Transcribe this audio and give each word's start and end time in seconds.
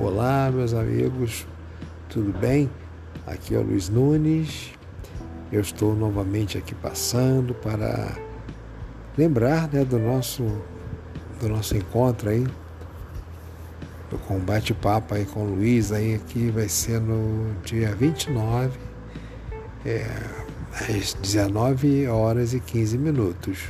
Olá, 0.00 0.48
meus 0.48 0.74
amigos, 0.74 1.44
tudo 2.08 2.32
bem? 2.38 2.70
Aqui 3.26 3.56
é 3.56 3.58
o 3.58 3.62
Luiz 3.62 3.88
Nunes. 3.88 4.70
Eu 5.50 5.60
estou 5.60 5.92
novamente 5.96 6.56
aqui 6.56 6.72
passando 6.72 7.52
para 7.52 8.16
lembrar 9.16 9.68
né, 9.72 9.84
do, 9.84 9.98
nosso, 9.98 10.44
do 11.40 11.48
nosso 11.48 11.76
encontro 11.76 12.30
aí, 12.30 12.46
com 14.28 14.36
um 14.36 14.40
bate-papo 14.40 15.14
aí 15.14 15.24
com 15.26 15.42
o 15.42 15.54
Luiz 15.56 15.90
aí, 15.90 16.20
que 16.28 16.48
vai 16.48 16.68
ser 16.68 17.00
no 17.00 17.52
dia 17.64 17.92
29, 17.92 18.78
é, 19.84 20.06
às 20.74 21.14
19 21.14 22.06
horas 22.06 22.54
e 22.54 22.60
15 22.60 22.96
minutos. 22.96 23.64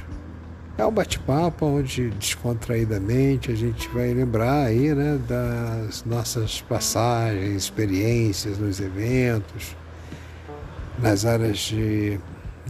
É 0.78 0.86
um 0.86 0.92
bate-papo 0.92 1.66
onde 1.66 2.08
descontraídamente 2.10 3.50
a 3.50 3.54
gente 3.56 3.88
vai 3.88 4.14
lembrar 4.14 4.66
aí, 4.66 4.94
né, 4.94 5.18
das 5.26 6.04
nossas 6.04 6.60
passagens, 6.60 7.64
experiências 7.64 8.58
nos 8.58 8.78
eventos, 8.78 9.74
nas 10.96 11.24
áreas 11.24 11.58
de 11.58 12.20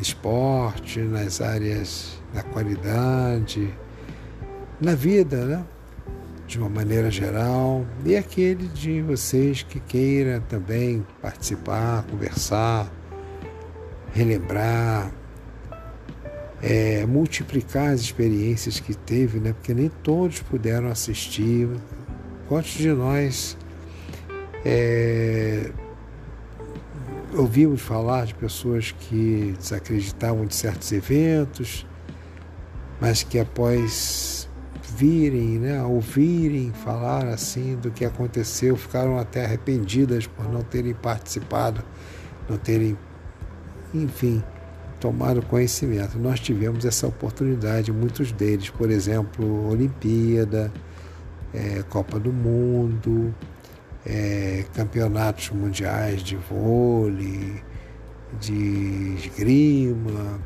esporte, 0.00 1.00
nas 1.00 1.42
áreas 1.42 2.18
da 2.32 2.42
qualidade, 2.42 3.68
na 4.80 4.94
vida, 4.94 5.44
né? 5.44 5.64
De 6.46 6.58
uma 6.58 6.70
maneira 6.70 7.10
geral, 7.10 7.84
e 8.06 8.16
aquele 8.16 8.68
de 8.68 9.02
vocês 9.02 9.62
que 9.62 9.80
queira 9.80 10.42
também 10.48 11.06
participar, 11.20 12.06
conversar, 12.10 12.90
relembrar, 14.14 15.12
é, 16.62 17.06
multiplicar 17.06 17.92
as 17.92 18.00
experiências 18.00 18.80
que 18.80 18.94
teve, 18.94 19.38
né? 19.38 19.52
porque 19.52 19.72
nem 19.72 19.88
todos 20.02 20.40
puderam 20.40 20.88
assistir. 20.88 21.68
Quantos 22.48 22.72
de 22.72 22.90
nós 22.92 23.56
é, 24.64 25.70
ouvimos 27.34 27.80
falar 27.80 28.26
de 28.26 28.34
pessoas 28.34 28.92
que 28.92 29.54
desacreditavam 29.58 30.46
de 30.46 30.54
certos 30.54 30.90
eventos, 30.92 31.86
mas 33.00 33.22
que 33.22 33.38
após 33.38 34.48
virem, 34.96 35.58
né, 35.60 35.82
ouvirem 35.84 36.72
falar 36.72 37.26
assim 37.28 37.76
do 37.76 37.90
que 37.90 38.04
aconteceu, 38.04 38.76
ficaram 38.76 39.16
até 39.18 39.44
arrependidas 39.44 40.26
por 40.26 40.50
não 40.50 40.62
terem 40.62 40.94
participado, 40.94 41.84
não 42.48 42.56
terem, 42.56 42.98
enfim, 43.94 44.42
tomar 45.00 45.38
o 45.38 45.42
conhecimento. 45.42 46.18
Nós 46.18 46.40
tivemos 46.40 46.84
essa 46.84 47.06
oportunidade, 47.06 47.92
muitos 47.92 48.32
deles, 48.32 48.70
por 48.70 48.90
exemplo, 48.90 49.68
Olimpíada, 49.68 50.72
é, 51.52 51.82
Copa 51.88 52.18
do 52.18 52.32
Mundo, 52.32 53.34
é, 54.04 54.64
campeonatos 54.74 55.50
mundiais 55.50 56.22
de 56.22 56.36
vôlei, 56.36 57.62
de 58.40 59.14
esgrima, 59.18 60.38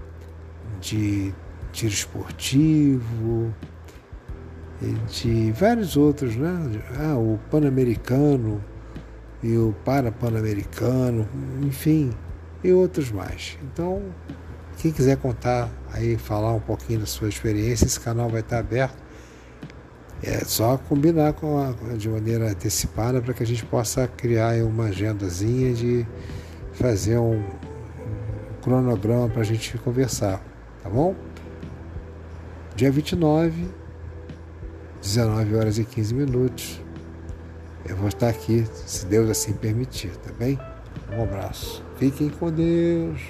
de 0.80 1.33
tiro 1.73 1.92
esportivo, 1.92 3.53
de 5.08 5.53
vários 5.53 5.97
outros, 5.97 6.36
né? 6.36 6.83
Ah, 6.98 7.17
o 7.17 7.39
Pan-Americano 7.50 8.62
e 9.42 9.56
o 9.56 9.75
Para-Pan-Americano, 9.84 11.27
enfim, 11.62 12.11
e 12.62 12.72
outros 12.72 13.10
mais. 13.10 13.58
Então, 13.62 14.02
quem 14.78 14.92
quiser 14.92 15.16
contar 15.16 15.68
aí, 15.92 16.16
falar 16.16 16.52
um 16.52 16.60
pouquinho 16.60 17.00
da 17.00 17.06
sua 17.06 17.28
experiência, 17.28 17.84
esse 17.84 18.00
canal 18.00 18.28
vai 18.28 18.41
estar 18.41 18.58
aberto. 18.58 19.02
É 20.22 20.44
só 20.44 20.77
combinar 20.77 21.33
com 21.33 21.58
a, 21.58 21.72
de 21.96 22.08
maneira 22.08 22.50
antecipada 22.50 23.20
para 23.20 23.34
que 23.34 23.42
a 23.42 23.46
gente 23.46 23.64
possa 23.66 24.06
criar 24.06 24.55
uma 24.64 24.84
agendazinha 24.84 25.73
de 25.74 26.06
fazer 26.73 27.18
um, 27.18 27.39
um 27.39 28.62
cronograma 28.62 29.29
para 29.29 29.40
a 29.40 29.44
gente 29.44 29.77
conversar, 29.79 30.40
tá 30.83 30.89
bom? 30.89 31.14
Dia 32.77 32.90
29, 32.90 33.68
19 35.00 35.56
horas 35.56 35.79
e 35.79 35.84
15 35.84 36.14
minutos. 36.14 36.80
Eu 37.84 37.96
vou 37.96 38.08
estar 38.08 38.29
aqui, 38.29 38.64
se 38.86 39.05
Deus 39.06 39.29
assim 39.29 39.52
permitir, 39.52 40.17
tá 40.18 40.30
bem? 40.39 40.56
Um 41.17 41.23
abraço. 41.24 41.83
Fiquem 41.96 42.30
com 42.30 42.50
Deus. 42.50 43.20